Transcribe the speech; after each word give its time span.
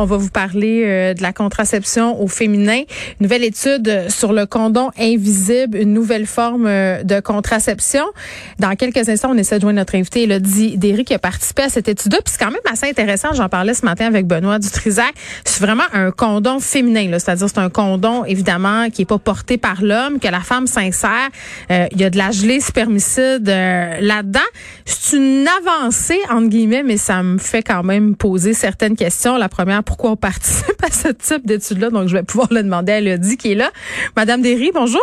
On 0.00 0.04
va 0.04 0.16
vous 0.16 0.30
parler 0.30 0.84
euh, 0.86 1.12
de 1.12 1.22
la 1.22 1.32
contraception 1.32 2.22
au 2.22 2.28
féminin. 2.28 2.82
Nouvelle 3.18 3.42
étude 3.42 4.08
sur 4.08 4.32
le 4.32 4.46
condom 4.46 4.92
invisible, 4.96 5.76
une 5.76 5.92
nouvelle 5.92 6.26
forme 6.26 6.66
euh, 6.68 7.02
de 7.02 7.18
contraception. 7.18 8.04
Dans 8.60 8.76
quelques 8.76 9.08
instants, 9.08 9.32
on 9.32 9.36
essaie 9.36 9.56
de 9.56 9.62
joindre 9.62 9.78
notre 9.78 9.96
invité, 9.96 10.22
Elodie 10.22 10.78
Derry, 10.78 11.04
qui 11.04 11.14
a 11.14 11.18
participé 11.18 11.62
à 11.62 11.68
cette 11.68 11.88
étude-là. 11.88 12.18
Puis 12.24 12.32
c'est 12.32 12.44
quand 12.44 12.52
même 12.52 12.60
assez 12.70 12.88
intéressant. 12.88 13.32
J'en 13.32 13.48
parlais 13.48 13.74
ce 13.74 13.84
matin 13.84 14.06
avec 14.06 14.28
Benoît 14.28 14.60
Dutrisac. 14.60 15.12
C'est 15.44 15.64
vraiment 15.64 15.82
un 15.92 16.12
condom 16.12 16.60
féminin, 16.60 17.10
c'est-à-dire 17.18 17.48
c'est 17.48 17.58
un 17.58 17.68
condom, 17.68 18.24
évidemment, 18.24 18.90
qui 18.90 19.02
est 19.02 19.04
pas 19.04 19.18
porté 19.18 19.58
par 19.58 19.82
l'homme, 19.82 20.20
que 20.20 20.28
la 20.28 20.42
femme 20.42 20.68
s'insère. 20.68 21.28
Euh, 21.72 21.88
il 21.90 22.00
y 22.00 22.04
a 22.04 22.10
de 22.10 22.18
la 22.18 22.30
gelée 22.30 22.60
spermicide 22.60 23.48
là-dedans. 23.48 24.38
C'est 24.84 25.16
une 25.16 25.46
avancée, 25.66 26.20
entre 26.30 26.46
guillemets, 26.46 26.84
mais 26.84 26.98
ça 26.98 27.24
me 27.24 27.38
fait 27.38 27.64
quand 27.64 27.82
même 27.82 28.14
poser 28.14 28.54
certaines 28.54 28.94
questions. 28.94 29.36
La 29.36 29.48
première, 29.48 29.82
pourquoi 29.88 30.10
on 30.10 30.16
participe 30.16 30.84
à 30.84 30.90
ce 30.90 31.08
type 31.08 31.46
d'études-là. 31.46 31.88
Donc, 31.88 32.08
je 32.08 32.12
vais 32.12 32.22
pouvoir 32.22 32.48
le 32.50 32.62
demander 32.62 32.92
à 32.92 32.98
Elodie 32.98 33.38
qui 33.38 33.52
est 33.52 33.54
là. 33.54 33.70
Madame 34.16 34.42
Derry, 34.42 34.70
bonjour. 34.72 35.00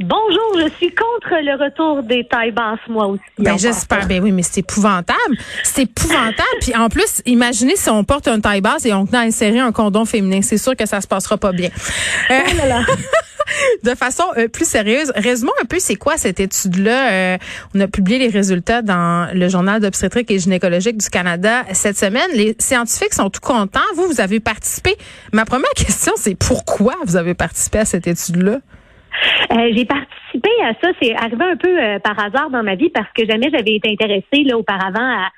Bonjour, 0.00 0.58
je 0.58 0.68
suis 0.76 0.92
contre 0.92 1.36
le 1.40 1.64
retour 1.64 2.02
des 2.02 2.26
tailles 2.26 2.50
basses, 2.50 2.80
moi 2.88 3.06
aussi. 3.06 3.22
Ben, 3.38 3.56
j'espère. 3.56 4.08
Ben 4.08 4.20
oui, 4.20 4.32
mais 4.32 4.42
c'est 4.42 4.58
épouvantable. 4.58 5.36
C'est 5.62 5.82
épouvantable. 5.82 6.58
Puis 6.60 6.74
en 6.74 6.88
plus, 6.88 7.22
imaginez 7.26 7.76
si 7.76 7.88
on 7.88 8.02
porte 8.02 8.26
un 8.26 8.40
taille 8.40 8.60
basse 8.60 8.84
et 8.86 8.92
on 8.92 9.06
a 9.12 9.20
inséré 9.20 9.60
un 9.60 9.70
condom 9.70 10.04
féminin. 10.04 10.42
C'est 10.42 10.58
sûr 10.58 10.74
que 10.74 10.86
ça 10.86 11.00
se 11.00 11.06
passera 11.06 11.36
pas 11.38 11.52
bien. 11.52 11.70
Euh, 12.30 12.40
Oh 12.50 12.92
de 13.82 13.90
façon 13.94 14.24
euh, 14.36 14.48
plus 14.48 14.68
sérieuse, 14.68 15.12
résumons 15.14 15.52
un 15.62 15.66
peu 15.66 15.78
c'est 15.78 15.96
quoi 15.96 16.16
cette 16.16 16.40
étude-là? 16.40 17.12
Euh, 17.12 17.38
on 17.74 17.80
a 17.80 17.88
publié 17.88 18.18
les 18.18 18.28
résultats 18.28 18.82
dans 18.82 19.28
le 19.34 19.48
journal 19.48 19.80
d'obstétrique 19.80 20.30
et 20.30 20.38
gynécologique 20.38 20.96
du 20.96 21.08
Canada 21.08 21.62
cette 21.72 21.96
semaine. 21.96 22.28
Les 22.34 22.56
scientifiques 22.58 23.12
sont 23.12 23.30
tout 23.30 23.40
contents. 23.40 23.80
Vous, 23.96 24.06
vous 24.06 24.20
avez 24.20 24.40
participé. 24.40 24.94
Ma 25.32 25.44
première 25.44 25.72
question, 25.76 26.12
c'est 26.16 26.36
pourquoi 26.38 26.94
vous 27.04 27.16
avez 27.16 27.34
participé 27.34 27.78
à 27.78 27.84
cette 27.84 28.06
étude-là? 28.06 28.58
Euh, 29.52 29.72
j'ai 29.74 29.84
participé 29.84 30.50
à 30.62 30.72
ça. 30.82 30.88
C'est 31.00 31.14
arrivé 31.14 31.44
un 31.44 31.56
peu 31.56 32.00
par 32.02 32.18
hasard 32.18 32.50
dans 32.50 32.62
ma 32.62 32.74
vie 32.74 32.90
parce 32.90 33.08
que 33.16 33.24
jamais 33.26 33.48
j'avais 33.52 33.76
été 33.76 33.90
intéressée 33.90 34.44
là 34.44 34.58
auparavant 34.58 35.00
à 35.00 35.28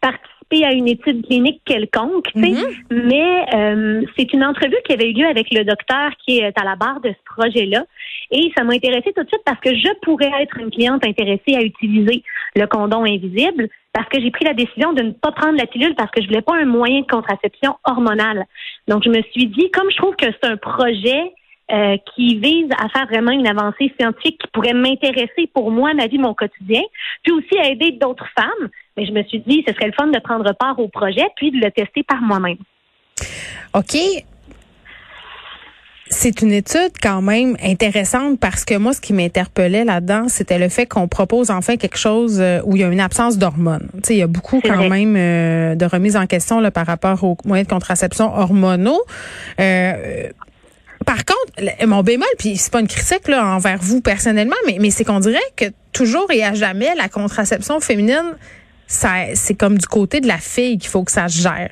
participer 0.00 0.33
à 0.64 0.72
une 0.72 0.88
étude 0.88 1.26
clinique 1.26 1.62
quelconque. 1.64 2.28
Mm-hmm. 2.34 2.84
Mais 2.90 3.46
euh, 3.54 4.02
c'est 4.16 4.32
une 4.32 4.44
entrevue 4.44 4.76
qui 4.86 4.92
avait 4.92 5.10
eu 5.10 5.14
lieu 5.14 5.26
avec 5.26 5.52
le 5.52 5.64
docteur 5.64 6.10
qui 6.24 6.38
est 6.38 6.58
à 6.58 6.64
la 6.64 6.76
barre 6.76 7.00
de 7.00 7.10
ce 7.10 7.34
projet-là. 7.34 7.84
Et 8.30 8.52
ça 8.56 8.64
m'a 8.64 8.74
intéressée 8.74 9.12
tout 9.14 9.22
de 9.22 9.28
suite 9.28 9.42
parce 9.44 9.60
que 9.60 9.74
je 9.74 9.88
pourrais 10.02 10.30
être 10.40 10.58
une 10.58 10.70
cliente 10.70 11.04
intéressée 11.06 11.54
à 11.54 11.62
utiliser 11.62 12.22
le 12.56 12.66
condom 12.66 13.04
invisible 13.04 13.68
parce 13.92 14.08
que 14.08 14.20
j'ai 14.20 14.30
pris 14.30 14.44
la 14.44 14.54
décision 14.54 14.92
de 14.92 15.02
ne 15.02 15.10
pas 15.12 15.32
prendre 15.32 15.56
la 15.56 15.66
pilule 15.66 15.94
parce 15.94 16.10
que 16.10 16.20
je 16.20 16.26
voulais 16.26 16.42
pas 16.42 16.56
un 16.56 16.64
moyen 16.64 17.00
de 17.00 17.06
contraception 17.06 17.76
hormonale. 17.84 18.44
Donc, 18.88 19.04
je 19.04 19.08
me 19.08 19.22
suis 19.32 19.46
dit, 19.46 19.70
comme 19.70 19.90
je 19.90 19.96
trouve 19.96 20.16
que 20.16 20.26
c'est 20.26 20.50
un 20.50 20.56
projet 20.56 21.32
euh, 21.72 21.96
qui 22.14 22.38
vise 22.38 22.68
à 22.78 22.88
faire 22.90 23.06
vraiment 23.06 23.30
une 23.30 23.46
avancée 23.46 23.92
scientifique 23.98 24.38
qui 24.38 24.50
pourrait 24.52 24.74
m'intéresser 24.74 25.48
pour 25.54 25.70
moi, 25.70 25.94
ma 25.94 26.06
vie, 26.06 26.18
mon 26.18 26.34
quotidien, 26.34 26.82
puis 27.22 27.32
aussi 27.32 27.58
à 27.58 27.70
aider 27.70 27.92
d'autres 27.92 28.28
femmes. 28.36 28.68
Mais 28.96 29.06
je 29.06 29.12
me 29.12 29.22
suis 29.24 29.40
dit, 29.40 29.64
ce 29.66 29.72
serait 29.72 29.86
le 29.86 29.92
fun 29.92 30.08
de 30.08 30.18
prendre 30.18 30.52
part 30.54 30.78
au 30.78 30.88
projet 30.88 31.24
puis 31.36 31.50
de 31.50 31.56
le 31.56 31.70
tester 31.70 32.02
par 32.02 32.20
moi-même. 32.20 32.58
OK. 33.74 33.96
C'est 36.10 36.42
une 36.42 36.52
étude 36.52 36.92
quand 37.02 37.22
même 37.22 37.56
intéressante 37.62 38.38
parce 38.38 38.64
que 38.64 38.76
moi, 38.76 38.92
ce 38.92 39.00
qui 39.00 39.12
m'interpellait 39.14 39.84
là-dedans, 39.84 40.28
c'était 40.28 40.58
le 40.58 40.68
fait 40.68 40.86
qu'on 40.86 41.08
propose 41.08 41.50
enfin 41.50 41.76
quelque 41.76 41.96
chose 41.96 42.40
euh, 42.40 42.60
où 42.64 42.76
il 42.76 42.82
y 42.82 42.84
a 42.84 42.88
une 42.88 43.00
absence 43.00 43.38
d'hormones. 43.38 43.88
Tu 43.94 44.00
sais, 44.02 44.14
il 44.14 44.18
y 44.18 44.22
a 44.22 44.26
beaucoup 44.26 44.60
quand 44.60 44.76
vrai. 44.76 44.88
même 44.90 45.16
euh, 45.16 45.74
de 45.74 45.84
remises 45.86 46.16
en 46.16 46.26
question 46.26 46.60
là, 46.60 46.70
par 46.70 46.86
rapport 46.86 47.24
aux 47.24 47.36
moyens 47.46 47.66
de 47.66 47.72
contraception 47.72 48.26
hormonaux. 48.36 49.00
Euh, 49.60 50.28
par 51.04 51.24
contre, 51.24 51.86
mon 51.86 52.02
bémol, 52.02 52.28
puis 52.38 52.56
c'est 52.56 52.72
pas 52.72 52.80
une 52.80 52.88
critique 52.88 53.28
là, 53.28 53.44
envers 53.46 53.78
vous 53.80 54.00
personnellement, 54.00 54.56
mais, 54.66 54.76
mais 54.80 54.90
c'est 54.90 55.04
qu'on 55.04 55.20
dirait 55.20 55.38
que 55.56 55.66
toujours 55.92 56.30
et 56.30 56.42
à 56.42 56.54
jamais, 56.54 56.94
la 56.96 57.08
contraception 57.08 57.80
féminine, 57.80 58.36
ça, 58.86 59.34
c'est 59.34 59.54
comme 59.54 59.78
du 59.78 59.86
côté 59.86 60.20
de 60.20 60.26
la 60.26 60.38
fille 60.38 60.78
qu'il 60.78 60.90
faut 60.90 61.04
que 61.04 61.12
ça 61.12 61.28
se 61.28 61.42
gère. 61.42 61.70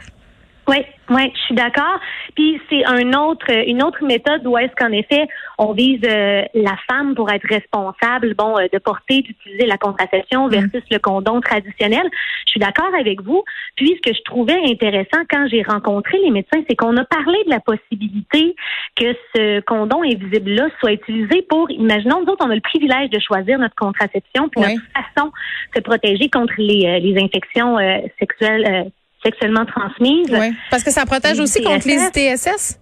Oui, 0.68 0.78
oui, 1.10 1.32
je 1.34 1.40
suis 1.40 1.54
d'accord. 1.54 1.98
Puis 2.36 2.60
c'est 2.70 2.84
un 2.84 3.12
autre, 3.14 3.50
une 3.66 3.82
autre 3.82 4.04
méthode 4.04 4.46
où 4.46 4.56
est-ce 4.56 4.72
qu'en 4.76 4.92
effet 4.92 5.26
on 5.62 5.72
vise 5.72 6.00
euh, 6.04 6.42
la 6.54 6.76
femme 6.90 7.14
pour 7.14 7.30
être 7.30 7.46
responsable, 7.48 8.34
bon, 8.34 8.58
euh, 8.58 8.66
de 8.72 8.78
porter, 8.78 9.22
d'utiliser 9.22 9.66
la 9.66 9.78
contraception 9.78 10.48
versus 10.48 10.82
le 10.90 10.98
condom 10.98 11.40
traditionnel. 11.40 12.02
Je 12.46 12.50
suis 12.50 12.60
d'accord 12.60 12.90
avec 12.98 13.22
vous. 13.22 13.44
Puis 13.76 13.96
ce 13.96 14.10
que 14.10 14.16
je 14.16 14.22
trouvais 14.24 14.58
intéressant 14.68 15.22
quand 15.30 15.46
j'ai 15.50 15.62
rencontré 15.62 16.18
les 16.24 16.30
médecins, 16.30 16.62
c'est 16.68 16.74
qu'on 16.74 16.96
a 16.96 17.04
parlé 17.04 17.38
de 17.46 17.50
la 17.50 17.60
possibilité 17.60 18.56
que 18.96 19.14
ce 19.34 19.60
condom 19.60 20.02
invisible-là 20.02 20.68
soit 20.80 20.92
utilisé 20.92 21.42
pour, 21.48 21.70
imaginons, 21.70 22.20
nous 22.22 22.32
autres, 22.32 22.44
on 22.44 22.50
a 22.50 22.54
le 22.54 22.60
privilège 22.60 23.10
de 23.10 23.20
choisir 23.20 23.58
notre 23.58 23.76
contraception, 23.76 24.48
puis 24.48 24.60
Oui. 24.64 24.74
notre 24.74 25.06
façon 25.14 25.28
de 25.28 25.76
se 25.76 25.80
protéger 25.80 26.28
contre 26.28 26.54
les, 26.58 26.86
euh, 26.86 26.98
les 26.98 27.22
infections 27.22 27.78
euh, 27.78 27.98
sexuelles. 28.18 28.66
euh, 28.68 28.90
sexuellement 29.24 29.64
transmises. 29.64 30.26
Oui. 30.32 30.50
Parce 30.68 30.82
que 30.82 30.90
ça 30.90 31.06
protège 31.06 31.36
Les 31.36 31.42
aussi 31.42 31.62
contre 31.62 31.86
les 31.86 31.94
ITSS. 31.94 32.80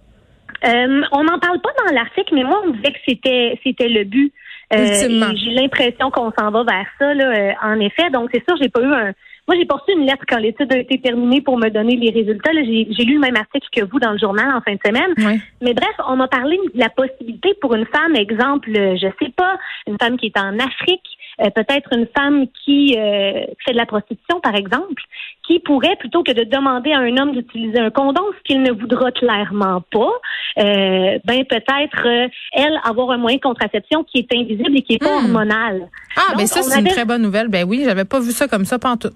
Euh, 0.65 1.01
on 1.11 1.23
n'en 1.23 1.39
parle 1.39 1.59
pas 1.61 1.71
dans 1.85 1.93
l'article, 1.93 2.35
mais 2.35 2.43
moi, 2.43 2.61
on 2.63 2.67
me 2.67 2.73
disait 2.77 2.91
que 2.91 2.99
c'était 3.07 3.59
c'était 3.63 3.89
le 3.89 4.03
but. 4.03 4.31
Euh, 4.73 5.33
J'ai 5.35 5.49
l'impression 5.51 6.11
qu'on 6.11 6.31
s'en 6.37 6.49
va 6.49 6.63
vers 6.63 6.85
ça, 6.97 7.13
là, 7.13 7.25
euh, 7.25 7.51
en 7.61 7.79
effet. 7.79 8.09
Donc, 8.09 8.29
c'est 8.33 8.43
sûr, 8.47 8.55
j'ai 8.61 8.69
pas 8.69 8.81
eu 8.81 8.93
un. 8.93 9.11
Moi, 9.47 9.57
j'ai 9.57 9.65
pas 9.65 9.75
reçu 9.75 9.91
une 9.97 10.05
lettre 10.05 10.23
quand 10.29 10.37
l'étude 10.37 10.71
a 10.71 10.77
été 10.77 11.01
terminée 11.01 11.41
pour 11.41 11.57
me 11.57 11.69
donner 11.69 11.97
les 11.97 12.11
résultats. 12.11 12.53
là. 12.53 12.61
J'ai 12.63 12.87
j'ai 12.91 13.03
lu 13.03 13.15
le 13.15 13.19
même 13.19 13.35
article 13.35 13.67
que 13.75 13.83
vous 13.83 13.99
dans 13.99 14.11
le 14.11 14.17
journal 14.17 14.47
en 14.55 14.61
fin 14.61 14.73
de 14.73 14.79
semaine. 14.85 15.13
Oui. 15.17 15.41
Mais 15.61 15.73
bref, 15.73 15.93
on 16.07 16.15
m'a 16.15 16.27
parlé 16.27 16.57
de 16.73 16.79
la 16.79 16.89
possibilité 16.89 17.53
pour 17.59 17.73
une 17.75 17.85
femme, 17.87 18.15
exemple, 18.15 18.69
euh, 18.77 18.95
je 18.95 19.07
sais 19.19 19.31
pas, 19.35 19.57
une 19.87 19.97
femme 19.99 20.17
qui 20.17 20.27
est 20.27 20.37
en 20.39 20.57
Afrique, 20.59 21.03
euh, 21.39 21.49
peut-être 21.49 21.89
une 21.95 22.07
femme 22.15 22.45
qui 22.63 22.95
euh, 22.97 23.45
fait 23.65 23.71
de 23.71 23.77
la 23.77 23.85
prostitution, 23.85 24.39
par 24.41 24.55
exemple, 24.55 25.01
qui 25.47 25.59
pourrait, 25.59 25.95
plutôt 25.97 26.23
que 26.23 26.31
de 26.31 26.43
demander 26.43 26.91
à 26.91 26.99
un 26.99 27.17
homme 27.17 27.31
d'utiliser 27.33 27.79
un 27.79 27.89
condom, 27.89 28.23
ce 28.37 28.43
qu'il 28.43 28.61
ne 28.61 28.71
voudra 28.71 29.11
clairement 29.11 29.81
pas, 29.91 30.11
euh, 30.59 31.19
ben 31.25 31.43
peut-être, 31.45 32.05
euh, 32.05 32.27
elle, 32.53 32.79
avoir 32.83 33.11
un 33.11 33.17
moyen 33.17 33.37
de 33.37 33.41
contraception 33.41 34.03
qui 34.03 34.19
est 34.19 34.35
invisible 34.35 34.77
et 34.77 34.81
qui 34.81 34.93
est 34.95 34.99
pas 34.99 35.11
Hmm. 35.11 35.25
hormonal. 35.25 35.89
Ah, 36.15 36.33
mais 36.37 36.45
ça, 36.47 36.59
on 36.59 36.63
c'est 36.63 36.79
une 36.79 36.87
très 36.87 37.05
bonne 37.05 37.21
nouvelle. 37.21 37.47
Ben 37.47 37.65
oui, 37.67 37.83
j'avais 37.85 38.05
pas 38.05 38.19
vu 38.19 38.31
ça 38.31 38.47
comme 38.47 38.65
ça 38.65 38.77
pantoute. 38.79 39.13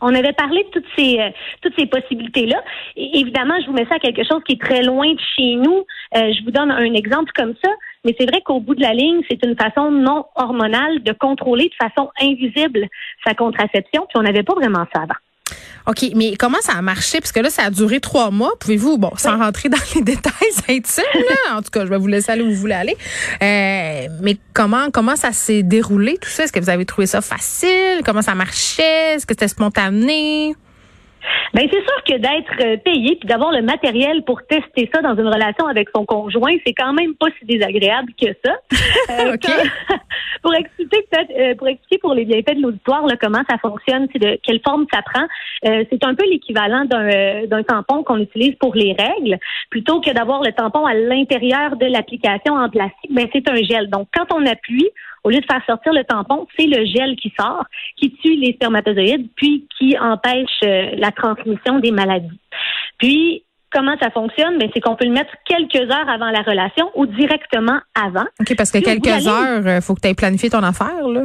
On 0.00 0.14
avait 0.14 0.32
parlé 0.34 0.64
de 0.64 0.68
toutes 0.68 0.88
ces 0.96 1.18
euh, 1.18 1.30
toutes 1.62 1.74
ces 1.78 1.86
possibilités-là. 1.86 2.62
Et 2.96 3.20
évidemment, 3.20 3.54
je 3.62 3.66
vous 3.66 3.72
mets 3.72 3.86
ça 3.86 3.94
à 3.94 3.98
quelque 3.98 4.22
chose 4.22 4.42
qui 4.46 4.52
est 4.54 4.60
très 4.60 4.82
loin 4.82 5.10
de 5.10 5.20
chez 5.36 5.54
nous. 5.56 5.84
Euh, 6.16 6.32
je 6.32 6.44
vous 6.44 6.50
donne 6.50 6.70
un 6.70 6.92
exemple 6.94 7.32
comme 7.34 7.54
ça, 7.64 7.70
mais 8.04 8.14
c'est 8.18 8.26
vrai 8.26 8.42
qu'au 8.44 8.60
bout 8.60 8.74
de 8.74 8.82
la 8.82 8.92
ligne, 8.92 9.20
c'est 9.28 9.44
une 9.44 9.56
façon 9.56 9.90
non 9.90 10.26
hormonale 10.34 11.02
de 11.02 11.12
contrôler 11.12 11.70
de 11.70 11.86
façon 11.86 12.10
invisible 12.20 12.86
sa 13.26 13.34
contraception. 13.34 14.06
Puis 14.08 14.18
on 14.18 14.22
n'avait 14.22 14.42
pas 14.42 14.54
vraiment 14.54 14.84
ça 14.94 15.02
avant. 15.02 15.14
OK, 15.86 16.12
mais 16.16 16.34
comment 16.38 16.60
ça 16.62 16.72
a 16.72 16.82
marché? 16.82 17.20
Parce 17.20 17.32
que 17.32 17.40
là, 17.40 17.50
ça 17.50 17.64
a 17.64 17.70
duré 17.70 18.00
trois 18.00 18.30
mois. 18.30 18.52
Pouvez-vous, 18.58 18.96
bon, 18.96 19.10
sans 19.16 19.38
rentrer 19.38 19.68
dans 19.68 19.78
les 19.94 20.00
détails 20.02 20.32
intimes, 20.68 21.04
là, 21.14 21.56
en 21.56 21.62
tout 21.62 21.70
cas, 21.70 21.84
je 21.84 21.90
vais 21.90 21.98
vous 21.98 22.06
laisser 22.06 22.32
aller 22.32 22.42
où 22.42 22.48
vous 22.48 22.54
voulez 22.54 22.74
aller. 22.74 22.96
Euh, 23.42 24.08
mais 24.22 24.36
comment 24.54 24.90
comment 24.90 25.16
ça 25.16 25.32
s'est 25.32 25.62
déroulé, 25.62 26.16
tout 26.18 26.30
ça? 26.30 26.44
Est-ce 26.44 26.52
que 26.52 26.60
vous 26.60 26.70
avez 26.70 26.86
trouvé 26.86 27.06
ça 27.06 27.20
facile? 27.20 28.00
Comment 28.04 28.22
ça 28.22 28.34
marchait? 28.34 29.14
Est-ce 29.14 29.26
que 29.26 29.34
c'était 29.34 29.48
spontané? 29.48 30.54
Ben 31.54 31.68
c'est 31.70 31.82
sûr 31.82 32.04
que 32.06 32.14
d'être 32.18 32.64
euh, 32.66 32.76
payé 32.78 33.16
puis 33.16 33.28
d'avoir 33.28 33.52
le 33.52 33.62
matériel 33.62 34.22
pour 34.24 34.40
tester 34.46 34.90
ça 34.92 35.00
dans 35.02 35.14
une 35.16 35.28
relation 35.28 35.66
avec 35.66 35.88
son 35.94 36.04
conjoint, 36.04 36.54
c'est 36.66 36.72
quand 36.74 36.92
même 36.92 37.14
pas 37.14 37.26
si 37.38 37.46
désagréable 37.46 38.12
que 38.20 38.28
ça. 38.44 38.54
Euh, 39.10 39.36
quand- 39.42 39.96
pour 40.42 40.54
expliquer 40.54 40.96
peut-être 41.10 41.30
euh, 41.38 41.54
pour 41.56 41.68
expliquer 41.68 41.98
pour 41.98 42.14
les 42.14 42.24
bienfaits 42.24 42.56
de 42.56 42.62
l'auditoire 42.62 43.06
là, 43.06 43.16
comment 43.20 43.42
ça 43.48 43.58
fonctionne, 43.58 44.06
c'est 44.12 44.18
de 44.18 44.38
quelle 44.42 44.60
forme 44.66 44.86
ça 44.92 45.02
prend. 45.02 45.24
Euh, 45.66 45.84
c'est 45.90 46.02
un 46.04 46.14
peu 46.14 46.24
l'équivalent 46.24 46.84
d'un 46.86 47.44
d'un 47.46 47.62
tampon 47.62 48.02
qu'on 48.02 48.18
utilise 48.18 48.54
pour 48.56 48.74
les 48.74 48.94
règles, 48.98 49.38
plutôt 49.70 50.00
que 50.00 50.10
d'avoir 50.10 50.42
le 50.42 50.52
tampon 50.52 50.86
à 50.86 50.94
l'intérieur 50.94 51.76
de 51.76 51.86
l'application 51.86 52.54
en 52.54 52.68
plastique. 52.70 53.10
Ben 53.12 53.26
c'est 53.32 53.48
un 53.48 53.56
gel. 53.56 53.90
Donc 53.90 54.08
quand 54.14 54.26
on 54.34 54.44
appuie, 54.46 54.88
au 55.24 55.30
lieu 55.30 55.40
de 55.40 55.46
faire 55.50 55.62
sortir 55.66 55.92
le 55.92 56.04
tampon, 56.04 56.46
c'est 56.56 56.66
le 56.66 56.84
gel 56.84 57.16
qui 57.16 57.32
sort, 57.38 57.64
qui 57.96 58.12
tue 58.22 58.36
les 58.36 58.52
spermatozoïdes, 58.52 59.28
puis 59.34 59.66
qui 59.78 59.98
empêche 59.98 60.60
euh, 60.64 60.90
la 60.96 61.10
transmission 61.10 61.80
des 61.80 61.90
maladies. 61.90 62.40
Puis, 62.98 63.42
comment 63.72 63.96
ça 64.00 64.10
fonctionne? 64.10 64.58
Ben, 64.58 64.68
c'est 64.72 64.80
qu'on 64.80 64.96
peut 64.96 65.06
le 65.06 65.12
mettre 65.12 65.32
quelques 65.46 65.90
heures 65.90 66.08
avant 66.08 66.30
la 66.30 66.42
relation 66.42 66.90
ou 66.94 67.06
directement 67.06 67.80
avant. 67.94 68.26
OK, 68.40 68.54
parce 68.56 68.70
que 68.70 68.78
Puis, 68.78 69.00
quelques 69.00 69.26
heures, 69.26 69.66
euh, 69.66 69.80
faut 69.80 69.94
que 69.94 70.00
tu 70.00 70.08
aies 70.08 70.14
planifié 70.14 70.50
ton 70.50 70.62
affaire, 70.62 71.08
là. 71.08 71.22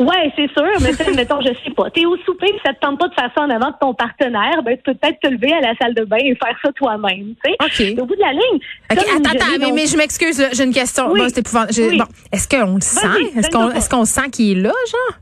Ouais, 0.00 0.32
c'est 0.36 0.48
sûr, 0.52 0.64
mais 0.80 0.92
mettons, 1.16 1.40
je 1.40 1.48
sais 1.64 1.70
pas. 1.74 1.90
T'es 1.90 2.04
au 2.06 2.16
souper, 2.18 2.46
si 2.48 2.60
ça 2.64 2.72
te 2.72 2.78
tente 2.80 2.98
pas 3.00 3.08
de 3.08 3.14
faire 3.14 3.30
ça 3.36 3.42
en 3.42 3.50
avant 3.50 3.70
de 3.70 3.74
ton 3.80 3.94
partenaire, 3.94 4.62
ben 4.64 4.76
tu 4.76 4.82
peux 4.84 4.94
peut-être 4.94 5.18
te 5.20 5.26
lever 5.28 5.52
à 5.52 5.60
la 5.60 5.74
salle 5.80 5.94
de 5.94 6.04
bain 6.04 6.18
et 6.20 6.36
faire 6.36 6.56
ça 6.62 6.70
toi-même. 6.72 7.34
Tu 7.44 7.52
sais. 7.72 8.00
Au 8.00 8.06
bout 8.06 8.14
de 8.14 8.20
la 8.20 8.30
ligne. 8.32 8.60
OK, 8.92 8.96
comme 8.96 9.26
attends, 9.26 9.30
attends, 9.36 9.58
mais, 9.58 9.72
mais 9.72 9.86
je 9.86 9.96
m'excuse, 9.96 10.40
j'ai 10.52 10.62
une 10.64 10.72
question. 10.72 11.10
Oui. 11.10 11.20
Bon, 11.20 11.26
c'est 11.28 11.38
épouvantable. 11.40 11.72
J'ai- 11.72 11.88
Oui. 11.88 11.98
Bon, 11.98 12.04
est-ce 12.32 12.48
qu'on 12.48 12.74
le 12.76 12.80
sent? 12.80 13.06
Est-ce 13.36 13.50
qu'on 13.50 13.70
est-ce 13.72 13.90
qu'on 13.90 14.04
sent 14.04 14.30
qu'il 14.30 14.58
est 14.58 14.60
là, 14.62 14.70
genre? 14.90 15.18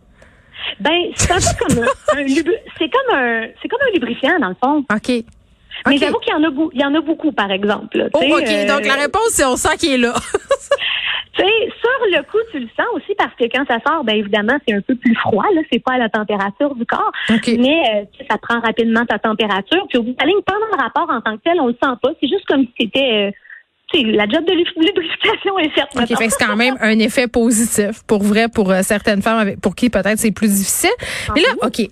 Ben, 0.81 0.93
c'est 1.14 1.32
un 1.32 1.37
peu 1.37 1.64
comme 1.75 1.84
un, 1.84 1.87
c'est 2.79 2.90
comme 2.90 3.17
un, 3.17 3.46
c'est 3.62 3.69
comme 3.69 3.81
un 3.88 3.93
lubrifiant 3.94 4.38
dans 4.40 4.49
le 4.49 4.56
fond. 4.62 4.84
OK. 4.94 5.25
Mais 5.87 5.99
j'avoue 5.99 6.19
qu'il 6.19 6.32
y 6.32 6.37
en 6.37 6.43
a, 6.43 6.50
il 6.72 6.81
y 6.81 6.84
en 6.84 6.94
a 6.94 7.00
beaucoup, 7.00 7.32
par 7.32 7.50
exemple. 7.50 7.96
là. 7.99 8.06
Oh, 8.14 8.19
OK. 8.22 8.43
euh, 8.49 8.67
Donc, 8.67 8.87
la 8.87 8.94
réponse, 8.94 9.29
c'est 9.31 9.44
on 9.44 9.56
sent 9.56 9.76
qu'il 9.79 9.93
est 9.93 9.99
là. 9.99 10.14
Tu 11.36 11.42
sais, 11.42 11.70
sur 11.80 12.18
le 12.18 12.22
coup, 12.22 12.38
tu 12.50 12.58
le 12.60 12.68
sens 12.76 12.86
aussi 12.94 13.14
parce 13.18 13.34
que 13.34 13.44
quand 13.44 13.64
ça 13.66 13.78
sort, 13.86 14.04
ben 14.04 14.16
évidemment, 14.16 14.56
c'est 14.66 14.74
un 14.74 14.80
peu 14.80 14.94
plus 14.94 15.14
froid. 15.14 15.44
Là, 15.54 15.60
c'est 15.70 15.82
pas 15.82 15.92
à 15.92 15.98
la 15.98 16.08
température 16.08 16.74
du 16.74 16.86
corps, 16.86 17.12
mais 17.28 17.82
euh, 17.94 18.24
ça 18.28 18.38
prend 18.38 18.60
rapidement 18.60 19.04
ta 19.04 19.18
température. 19.18 19.86
Puis 19.88 19.98
au 19.98 20.02
bout 20.02 20.12
de 20.12 20.16
la 20.18 20.26
ligne, 20.26 20.40
pendant 20.46 20.66
le 20.72 20.82
rapport 20.82 21.10
en 21.10 21.20
tant 21.20 21.36
que 21.36 21.42
tel, 21.42 21.60
on 21.60 21.66
le 21.66 21.74
sent 21.74 21.92
pas. 22.02 22.10
C'est 22.20 22.28
juste 22.28 22.46
comme 22.46 22.62
si 22.62 22.72
c'était, 22.80 23.28
euh, 23.28 23.30
la 23.94 24.26
job 24.28 24.44
de 24.46 24.52
lub- 24.52 24.66
lubrification 24.84 25.58
est 25.60 25.70
faite. 25.70 25.84
OK, 25.94 26.00
mettons. 26.00 26.16
fait 26.16 26.26
que 26.26 26.32
c'est 26.38 26.44
quand 26.44 26.56
même 26.56 26.76
un 26.80 26.98
effet 26.98 27.28
positif 27.28 28.02
pour 28.06 28.22
vrai 28.22 28.48
pour 28.48 28.70
euh, 28.70 28.80
certaines 28.82 29.22
femmes 29.22 29.38
avec, 29.38 29.60
pour 29.60 29.74
qui 29.74 29.90
peut-être 29.90 30.18
c'est 30.18 30.32
plus 30.32 30.48
difficile. 30.48 30.90
Mais 31.34 31.40
là, 31.42 31.48
OK. 31.62 31.82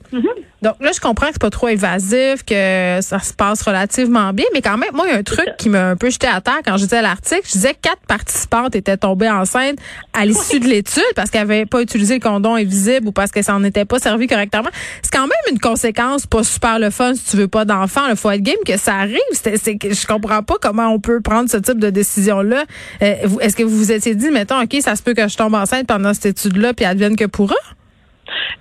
Donc 0.62 0.76
là, 0.80 0.92
je 0.94 1.00
comprends 1.00 1.26
que 1.26 1.34
c'est 1.34 1.42
pas 1.42 1.50
trop 1.50 1.68
évasif, 1.68 2.42
que 2.42 2.98
ça 3.02 3.18
se 3.18 3.34
passe 3.34 3.60
relativement 3.60 4.32
bien, 4.32 4.46
mais 4.54 4.62
quand 4.62 4.78
même, 4.78 4.88
moi, 4.94 5.04
il 5.06 5.12
y 5.12 5.14
a 5.14 5.18
un 5.18 5.22
truc 5.22 5.46
qui 5.58 5.68
m'a 5.68 5.90
un 5.90 5.96
peu 5.96 6.08
jeté 6.08 6.26
à 6.26 6.40
terre 6.40 6.60
quand 6.64 6.78
je 6.78 6.84
disais 6.84 7.02
l'article. 7.02 7.42
Je 7.44 7.52
disais 7.52 7.74
que 7.74 7.80
quatre 7.82 8.00
participantes 8.08 8.74
étaient 8.74 8.96
tombées 8.96 9.28
enceintes 9.28 9.76
à 10.14 10.24
l'issue 10.24 10.60
de 10.60 10.66
l'étude 10.66 11.02
parce 11.14 11.28
qu'elles 11.30 11.46
n'avaient 11.46 11.66
pas 11.66 11.82
utilisé 11.82 12.14
le 12.14 12.20
condom 12.20 12.54
invisible 12.54 13.08
ou 13.08 13.12
parce 13.12 13.30
que 13.30 13.42
ça 13.42 13.52
n'en 13.52 13.62
était 13.62 13.84
pas 13.84 13.98
servi 13.98 14.26
correctement. 14.26 14.70
C'est 15.02 15.12
quand 15.12 15.26
même 15.26 15.52
une 15.52 15.58
conséquence 15.60 16.26
pas 16.26 16.42
super 16.42 16.78
le 16.78 16.88
fun 16.88 17.12
si 17.14 17.32
tu 17.32 17.36
veux 17.36 17.48
pas 17.48 17.66
d'enfant. 17.66 18.00
Il 18.08 18.16
faut 18.16 18.30
être 18.30 18.40
game 18.42 18.56
que 18.66 18.78
ça 18.78 18.94
arrive. 18.94 19.18
C'est 19.32 19.76
que 19.76 19.92
je 19.92 20.06
comprends 20.06 20.42
pas 20.42 20.54
comment 20.62 20.88
on 20.88 20.98
peut 20.98 21.20
prendre 21.20 21.50
ce 21.50 21.58
type 21.58 21.78
de 21.78 21.83
décision-là. 21.90 22.64
Euh, 23.02 23.14
est-ce 23.40 23.56
que 23.56 23.62
vous 23.62 23.76
vous 23.76 23.92
étiez 23.92 24.14
dit, 24.14 24.30
mettons, 24.30 24.60
OK, 24.60 24.76
ça 24.80 24.96
se 24.96 25.02
peut 25.02 25.14
que 25.14 25.28
je 25.28 25.36
tombe 25.36 25.54
enceinte 25.54 25.86
pendant 25.86 26.14
cette 26.14 26.26
étude-là 26.26 26.74
puis 26.74 26.84
advienne 26.84 27.16
que 27.16 27.24
pourra? 27.26 27.56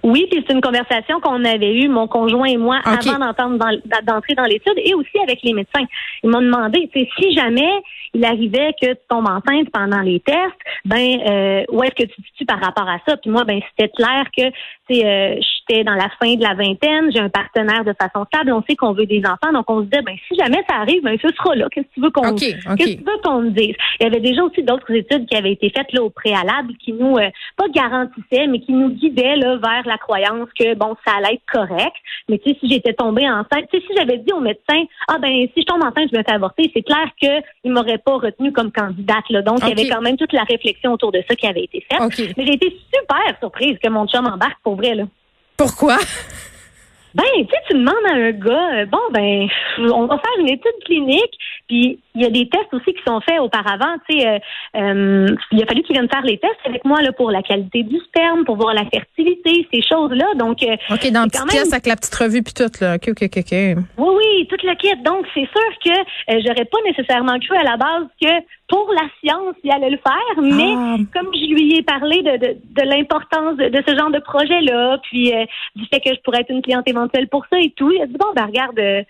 Oui, 0.04 0.28
puis 0.32 0.44
c'est 0.48 0.54
une 0.54 0.62
conversation 0.62 1.20
qu'on 1.20 1.44
avait 1.46 1.74
eue, 1.76 1.88
mon 1.88 2.08
conjoint 2.08 2.46
et 2.48 2.58
moi, 2.58 2.80
avant 2.86 3.20
d'entendre 3.20 3.58
dans- 3.58 4.14
d'entrer 4.14 4.34
dans 4.36 4.44
l'étude 4.46 4.74
et 4.78 4.94
aussi 4.94 5.18
avec 5.22 5.40
les 5.44 5.54
médecins. 5.54 5.86
Ils 6.24 6.30
m'ont 6.30 6.42
demandé, 6.42 6.90
si 6.94 7.34
jamais 7.34 7.70
il 8.14 8.24
arrivait 8.26 8.74
que 8.82 8.92
tu 8.92 9.00
tombes 9.10 9.28
enceinte 9.28 9.70
pendant 9.72 10.02
les 10.02 10.20
tests, 10.20 10.60
ben 10.86 11.20
euh, 11.28 11.64
où 11.72 11.84
est-ce 11.84 11.96
que 11.96 12.04
tu 12.04 12.22
te 12.22 12.28
situes 12.28 12.46
par 12.46 12.60
rapport 12.60 12.88
à 12.88 12.98
ça? 13.08 13.18
Puis 13.18 13.30
moi, 13.32 13.44
ben 13.44 13.60
c'était 13.72 13.90
clair 13.90 14.26
que 14.38 14.44
euh, 14.46 15.36
j'étais 15.40 15.84
dans 15.84 15.96
la 15.96 16.10
fin 16.22 16.36
de 16.36 16.42
la 16.44 16.54
vingtaine, 16.54 17.10
j'ai 17.12 17.20
un 17.20 17.30
partenaire 17.30 17.84
de 17.86 17.94
façon 18.00 18.26
stable, 18.26 18.52
on 18.52 18.62
sait 18.70 18.76
qu'on 18.76 18.92
veut 18.94 19.06
des 19.06 19.24
enfants, 19.26 19.52
donc 19.54 19.70
on 19.70 19.80
se 19.80 19.86
disait, 19.86 20.02
ben 20.04 20.16
si 20.28 20.36
jamais 20.38 20.64
ça 20.70 20.76
arrive, 20.78 21.02
ben 21.04 21.18
ce 21.22 21.30
sera 21.30 21.56
là. 21.56 21.68
Qu'est-ce 21.72 21.88
que 21.88 21.94
tu 21.96 22.02
veux 22.02 22.12
qu'on 22.12 22.28
OK, 22.30 22.44
OK. 22.70 22.78
Qu'est-ce 22.78 22.94
que 22.96 22.98
tu 23.00 23.04
veux 23.06 23.18
qu'on 23.24 23.42
me 23.42 23.50
dise? 23.50 23.76
Il 24.00 24.04
y 24.04 24.06
avait 24.06 24.20
déjà 24.20 24.44
aussi 24.44 24.62
d'autres 24.62 24.92
études 24.92 25.26
qui 25.26 25.36
avaient 25.36 25.54
été 25.54 25.72
faites 25.76 25.92
là, 25.94 26.04
au 26.04 26.10
préalable 26.10 26.74
qui 26.84 26.94
nous, 26.94 27.18
euh, 27.18 27.30
pas 27.58 27.68
garantissaient, 27.74 28.48
mais 28.48 28.60
qui 28.60 28.74
nous 28.74 28.90
guidaient 28.90 29.38
là, 29.38 29.56
vers 29.58 29.83
la 29.88 29.98
croyance 29.98 30.50
que, 30.58 30.74
bon, 30.76 30.96
ça 31.06 31.16
allait 31.18 31.36
être 31.36 31.44
correct. 31.52 31.96
Mais 32.30 32.40
tu 32.40 32.50
sais, 32.50 32.58
si 32.60 32.70
j'étais 32.70 32.94
tombée 32.94 33.30
enceinte, 33.30 33.68
tu 33.72 33.80
sais, 33.80 33.86
si 33.86 33.94
j'avais 33.98 34.18
dit 34.18 34.32
au 34.34 34.40
médecin, 34.40 34.84
ah 35.08 35.18
ben, 35.20 35.48
si 35.54 35.62
je 35.62 35.66
tombe 35.66 35.84
enceinte, 35.84 36.10
je 36.12 36.18
me 36.18 36.24
fais 36.24 36.34
avorter, 36.34 36.72
c'est 36.74 36.84
clair 36.84 37.08
qu'il 37.20 37.72
m'aurait 37.72 37.98
pas 37.98 38.18
retenue 38.18 38.52
comme 38.52 38.72
candidate. 38.72 39.30
Là. 39.30 39.42
Donc, 39.42 39.60
il 39.64 39.70
y 39.70 39.72
avait 39.72 39.90
quand 39.90 40.02
même 40.02 40.18
toute 40.18 40.34
la 40.34 40.44
réflexion 40.44 40.94
autour 40.94 41.12
de 41.12 41.24
ça 41.28 41.36
qui 41.36 41.48
avait 41.48 41.64
été 41.64 41.86
faite. 41.90 42.34
Mais 42.38 42.46
j'ai 42.46 42.54
été 42.54 42.78
super 42.94 43.38
surprise 43.40 43.78
que 43.84 43.90
mon 43.90 44.08
chum 44.08 44.26
embarque 44.26 44.60
pour 44.64 44.76
vrai, 44.76 44.96
là. 44.96 45.04
Pourquoi? 45.58 45.98
Ben, 47.16 47.24
tu 47.38 47.44
sais, 47.44 47.62
tu 47.70 47.78
demandes 47.78 47.94
à 48.10 48.16
un 48.16 48.32
gars, 48.32 48.82
euh, 48.82 48.86
bon, 48.88 49.00
ben, 49.12 49.48
on 49.78 50.08
va 50.08 50.18
faire 50.18 50.40
une 50.40 50.50
étude 50.50 50.84
clinique, 50.84 51.38
puis 51.68 52.00
il 52.16 52.22
y 52.22 52.26
a 52.26 52.30
des 52.30 52.48
tests 52.48 52.74
aussi 52.74 52.94
qui 52.94 53.02
sont 53.08 53.20
faits 53.22 53.40
auparavant, 53.40 53.96
tu 54.10 54.20
sais, 54.20 54.28
euh, 54.28 54.38
euh, 54.78 55.36
il 55.52 55.64
a 55.64 55.66
fallu 55.66 55.82
qu'il 55.84 55.96
vienne 55.96 56.08
faire 56.10 56.22
les 56.24 56.38
tests 56.38 56.60
avec 56.66 56.86
moi 56.86 57.02
là 57.02 57.12
pour 57.12 57.32
la 57.32 57.42
qualité 57.42 57.84
du 57.84 57.98
sperme, 58.00 58.46
pour 58.46 58.56
voir 58.56 58.74
la 58.74 58.86
fertilité, 58.86 59.68
ces 59.74 59.82
choses-là. 59.82 60.26
Donc, 60.38 60.62
euh, 60.64 60.76
OK, 60.92 61.10
dans 61.12 61.22
la 61.22 61.28
petite 61.28 61.48
pièce 61.50 61.72
avec 61.74 61.88
la 61.88 61.96
petite 61.96 62.16
revue 62.16 62.44
puis 62.44 62.54
tout, 62.54 62.72
là. 62.82 62.96
OK, 62.96 63.10
OK, 63.10 63.30
OK, 63.38 63.52
oui, 63.52 63.76
oui, 63.98 64.48
toute 64.50 64.64
le 64.64 64.76
kit. 64.76 64.96
Donc, 65.04 65.26
c'est 65.34 65.48
sûr 65.48 65.70
que 65.86 65.92
euh, 65.92 66.42
j'aurais 66.46 66.66
pas 66.66 66.78
nécessairement 66.86 67.40
cru 67.40 67.56
à 67.58 67.64
la 67.64 67.78
base 67.78 68.08
que 68.22 68.30
pour 68.70 68.90
la 68.94 69.08
science, 69.20 69.56
il 69.64 69.72
allait 69.72 69.90
le 69.92 69.98
faire, 69.98 70.42
mais 70.42 70.74
Ah. 70.76 70.96
comme 71.14 71.30
je 71.34 71.54
lui 71.54 71.76
ai 71.78 71.84
parlé 71.84 72.22
de, 72.24 72.38
de, 72.38 72.58
de 72.82 72.90
l'importance 72.90 73.56
de, 73.58 73.70
de 73.70 73.84
ce 73.88 73.96
genre 73.96 74.10
de 74.10 74.20
projet-là, 74.20 74.98
puis 75.04 75.34
euh, 75.34 75.46
du 75.76 75.86
fait 75.94 76.00
que 76.00 76.10
je 76.16 76.20
pourrais 76.24 76.42
être 76.42 76.50
une 76.50 76.62
cliente 76.62 76.88
éventuelle 76.88 77.28
pour 77.28 77.46
ça 77.52 77.60
et 77.60 77.72
tout, 77.76 77.92
il 77.92 78.02
a 78.02 78.08
dit, 78.08 78.16
bon, 78.18 78.26
ben 78.36 78.46
regarde, 78.46 78.80
euh, 78.80 79.04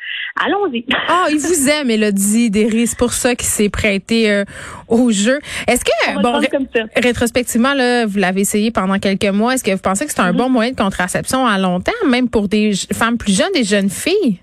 allons-y. 0.44 0.86
Ah, 1.08 1.28
il 1.30 1.38
vous 1.38 1.70
aime, 1.70 1.90
Elodie 1.90 2.50
Derry. 2.50 2.88
C'est 2.94 3.00
pour 3.00 3.14
ça 3.14 3.34
qu'il 3.36 3.48
s'est 3.48 3.70
prêté 3.70 4.30
euh, 4.32 4.44
au 4.88 5.10
jeu. 5.12 5.40
Est-ce 5.68 5.84
que, 5.84 6.22
bon, 6.22 6.38
ré- 6.40 6.48
rétrospectivement, 6.96 7.74
là, 7.74 8.06
vous 8.06 8.20
l'avez 8.20 8.42
essayé 8.42 8.70
pendant 8.70 9.00
quelques 9.00 9.26
mois. 9.34 9.56
Est-ce 9.56 9.64
que 9.64 9.72
vous 9.72 9.78
pensez 9.80 10.06
que 10.06 10.12
c'est 10.12 10.20
un 10.22 10.32
Mm-hmm. 10.32 10.38
bon 10.38 10.50
moyen 10.50 10.72
de 10.72 10.78
contraception 10.78 11.48
à 11.48 11.58
long 11.58 11.80
terme, 11.82 12.10
même 12.10 12.30
pour 12.30 12.48
des 12.48 12.72
femmes 12.94 13.18
plus 13.18 13.36
jeunes, 13.36 13.52
des 13.56 13.64
jeunes 13.64 13.90
filles? 13.90 14.40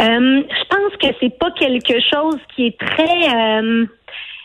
Euh, 0.00 0.04
je 0.48 0.64
pense 0.68 0.92
que 1.00 1.08
c'est 1.20 1.36
pas 1.38 1.50
quelque 1.58 1.94
chose 2.12 2.36
qui 2.54 2.66
est 2.68 2.78
très 2.78 3.34
euh, 3.60 3.86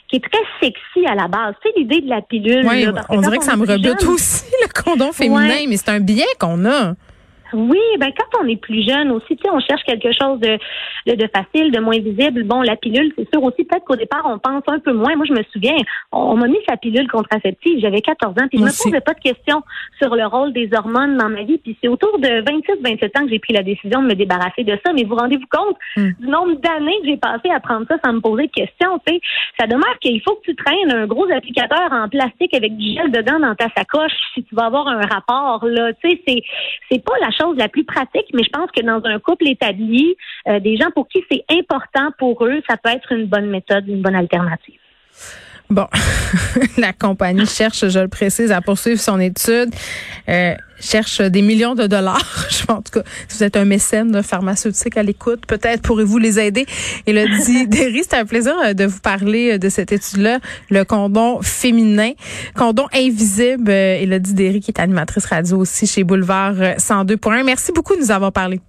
qui 0.10 0.16
est 0.18 0.24
très 0.24 0.42
sexy 0.62 1.06
à 1.08 1.16
la 1.16 1.28
base. 1.28 1.54
Tu 1.62 1.70
sais, 1.70 1.74
l'idée 1.78 2.02
de 2.02 2.10
la 2.10 2.22
pilule. 2.22 2.66
Oui, 2.68 2.84
là, 2.86 2.94
parce 2.94 3.08
on 3.10 3.22
dirait 3.22 3.38
que 3.38 3.44
ça 3.44 3.56
me 3.56 3.66
rebute 3.66 4.00
jeune- 4.02 4.10
aussi, 4.10 4.46
le 4.64 4.82
condom 4.84 5.12
féminin, 5.12 5.48
Ouais. 5.48 5.66
mais 5.68 5.78
c'est 5.78 5.90
un 5.90 6.00
bien 6.00 6.26
qu'on 6.40 6.66
a. 6.66 6.94
Oui, 7.54 7.80
ben 8.00 8.12
quand 8.18 8.42
on 8.44 8.48
est 8.48 8.56
plus 8.62 8.88
jeune 8.88 9.12
aussi, 9.12 9.36
tu 9.38 9.44
sais, 9.44 9.50
on 9.52 9.60
cherche 9.60 9.84
quelque 9.84 10.12
chose 10.12 10.40
de, 10.40 10.58
de, 11.08 11.16
de 11.16 11.30
facile, 11.34 11.72
de 11.72 11.80
moins 11.80 12.00
visible. 12.00 12.44
Bon, 12.44 12.62
la 12.62 12.76
pilule, 12.76 13.14
c'est 13.18 13.30
sûr 13.32 13.44
aussi, 13.44 13.64
peut-être 13.64 13.86
qu'au 13.86 13.96
départ, 13.96 14.24
on 14.26 14.40
pense 14.40 14.64
un 14.68 14.80
peu 14.80 14.94
moins. 14.94 15.16
Moi, 15.16 15.26
je 15.28 15.34
me 15.34 15.44
souviens, 15.54 15.78
on, 16.12 16.20
on 16.20 16.36
m'a 16.38 16.48
mis 16.48 16.60
sa 16.68 16.78
pilule 16.78 17.08
contraceptive, 17.10 17.80
j'avais 17.80 18.02
14 18.02 18.32
ans, 18.34 18.48
puis 18.50 18.60
je 18.60 18.64
me 18.64 18.84
posais 18.84 19.02
pas 19.02 19.14
de 19.14 19.20
questions 19.20 19.62
sur 20.02 20.16
le 20.16 20.26
rôle 20.26 20.54
des 20.54 20.70
hormones 20.74 21.18
dans 21.18 21.30
ma 21.30 21.44
vie. 21.44 21.58
Puis 21.58 21.78
c'est 21.82 21.88
autour 21.88 22.20
de 22.20 22.28
26-27 22.28 23.20
ans 23.20 23.24
que 23.26 23.30
j'ai 23.30 23.40
pris 23.40 23.54
la 23.54 23.64
décision 23.64 24.02
de 24.02 24.08
me 24.08 24.16
débarrasser 24.16 24.64
de 24.64 24.78
ça. 24.86 24.94
Mais 24.94 25.04
vous 25.04 25.16
rendez-vous 25.16 25.48
compte 25.50 25.76
Hmm. 25.96 26.12
du 26.20 26.28
nombre 26.28 26.56
d'années 26.60 26.98
que 27.02 27.08
j'ai 27.08 27.18
passé 27.18 27.50
à 27.50 27.60
prendre 27.60 27.86
ça 27.88 27.96
sans 28.04 28.14
me 28.14 28.20
poser 28.20 28.48
de 28.48 28.52
questions, 28.52 29.00
tu 29.06 29.14
sais. 29.14 29.22
Ça 29.60 29.68
demeure 29.68 29.98
qu'il 30.00 30.22
faut 30.22 30.36
que 30.36 30.42
tu 30.52 30.56
traînes 30.56 30.92
un 30.92 31.08
gros 31.08 31.26
applicateur 31.32 31.92
en 31.92 32.08
plastique 32.10 32.54
avec 32.54 32.76
du 32.78 32.94
gel 32.94 33.12
dedans 33.12 33.40
dans 33.40 33.56
ta 33.56 33.68
sacoche 33.76 34.12
si 34.34 34.44
tu 34.44 34.54
vas 34.56 34.66
avoir 34.66 34.88
un 34.88 35.02
rapport, 35.02 35.66
là. 35.66 35.92
Tu 35.94 36.10
sais, 36.10 36.22
c'est, 36.28 36.42
c'est 36.92 37.04
pas 37.04 37.14
la 37.22 37.32
chose 37.40 37.58
la 37.58 37.70
plus 37.70 37.84
pratique, 37.84 38.28
mais 38.34 38.44
je 38.44 38.50
pense 38.50 38.70
que 38.72 38.82
dans 38.82 39.02
un 39.06 39.20
couple 39.20 39.48
établi, 39.48 40.16
euh, 40.48 40.60
des 40.60 40.78
gens 40.78 40.92
pour 40.92 41.08
qui 41.08 41.24
c'est 41.30 41.44
important 41.50 42.10
pour 42.18 42.46
eux, 42.46 42.62
ça 42.70 42.78
peut 42.78 42.90
être 42.90 43.12
une 43.12 43.26
bonne 43.26 43.50
méthode, 43.50 43.88
une 43.88 44.02
bonne 44.02 44.16
alternative. 44.16 44.80
Bon, 45.70 45.88
la 46.78 46.94
compagnie 46.94 47.46
cherche, 47.46 47.90
je 47.90 48.00
le 48.00 48.08
précise, 48.08 48.54
à 48.54 48.62
poursuivre 48.62 49.02
son 49.02 49.20
étude, 49.20 49.74
euh, 50.30 50.56
cherche 50.80 51.20
des 51.20 51.42
millions 51.42 51.76
de 51.76 51.88
dollars. 51.88 52.48
Je 52.50 52.66
pense, 52.66 52.78
en 52.78 52.82
tout 52.82 53.00
cas, 53.00 53.10
si 53.28 53.38
vous 53.38 53.44
êtes 53.44 53.58
un 53.58 53.66
mécène 53.66 54.12
de 54.12 54.22
pharmaceutique 54.22 54.96
à 54.96 55.04
l'écoute, 55.04 55.46
peut-être 55.46 55.82
pourrez-vous 55.82 56.18
les 56.20 56.40
aider. 56.40 56.66
Et 57.06 57.14
le 57.14 57.26
dit 57.44 57.68
Derry, 57.68 58.04
c'était 58.04 58.18
un 58.18 58.26
plaisir 58.26 58.56
euh, 58.64 58.74
de 58.74 58.86
vous 58.86 59.00
parler 59.02 59.54
euh, 59.54 59.58
de 59.58 59.68
cette 59.68 59.92
étude-là, 59.92 60.40
le 60.70 60.86
condom 60.86 61.42
féminin, 61.42 62.12
condom 62.56 62.88
invisible. 62.94 63.72
Et 63.72 64.06
le 64.06 64.20
dit 64.20 64.34
Derry, 64.34 64.62
qui 64.62 64.72
est 64.72 64.80
animatrice 64.80 65.26
radio 65.26 65.58
aussi 65.58 65.86
chez 65.86 66.04
Boulevard 66.04 66.62
euh, 66.62 66.76
102.1. 66.76 67.44
Merci 67.44 67.74
beaucoup 67.74 67.96
de 67.96 68.02
nous 68.02 68.12
avoir 68.12 68.32
parlé. 68.32 68.62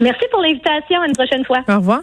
Merci 0.00 0.24
pour 0.30 0.42
l'invitation. 0.42 1.00
À 1.00 1.06
une 1.06 1.14
prochaine 1.14 1.44
fois. 1.44 1.60
Au 1.68 1.76
revoir. 1.76 2.02